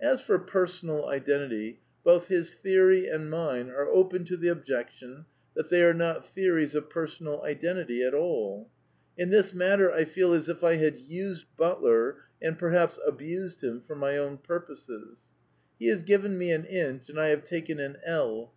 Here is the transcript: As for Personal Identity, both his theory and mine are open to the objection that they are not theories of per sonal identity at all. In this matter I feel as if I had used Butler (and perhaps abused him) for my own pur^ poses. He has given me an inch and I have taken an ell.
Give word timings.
As 0.00 0.20
for 0.20 0.40
Personal 0.40 1.06
Identity, 1.08 1.78
both 2.02 2.26
his 2.26 2.52
theory 2.52 3.06
and 3.06 3.30
mine 3.30 3.70
are 3.70 3.86
open 3.86 4.24
to 4.24 4.36
the 4.36 4.48
objection 4.48 5.24
that 5.54 5.70
they 5.70 5.84
are 5.84 5.94
not 5.94 6.26
theories 6.26 6.74
of 6.74 6.90
per 6.90 7.06
sonal 7.06 7.44
identity 7.44 8.02
at 8.02 8.12
all. 8.12 8.68
In 9.16 9.30
this 9.30 9.54
matter 9.54 9.92
I 9.92 10.04
feel 10.04 10.32
as 10.32 10.48
if 10.48 10.64
I 10.64 10.74
had 10.78 10.98
used 10.98 11.46
Butler 11.56 12.22
(and 12.42 12.58
perhaps 12.58 12.98
abused 13.06 13.62
him) 13.62 13.80
for 13.80 13.94
my 13.94 14.18
own 14.18 14.38
pur^ 14.38 14.66
poses. 14.66 15.28
He 15.78 15.86
has 15.86 16.02
given 16.02 16.36
me 16.36 16.50
an 16.50 16.64
inch 16.64 17.08
and 17.08 17.20
I 17.20 17.28
have 17.28 17.44
taken 17.44 17.78
an 17.78 17.98
ell. 18.04 18.52